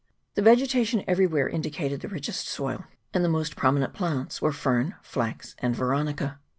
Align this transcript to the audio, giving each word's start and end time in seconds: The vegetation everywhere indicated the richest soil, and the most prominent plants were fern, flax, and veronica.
The 0.33 0.41
vegetation 0.41 1.03
everywhere 1.07 1.47
indicated 1.47 2.01
the 2.01 2.07
richest 2.07 2.47
soil, 2.47 2.85
and 3.13 3.23
the 3.23 3.29
most 3.29 3.55
prominent 3.55 3.93
plants 3.93 4.41
were 4.41 4.51
fern, 4.51 4.95
flax, 5.03 5.53
and 5.59 5.75
veronica. 5.75 6.39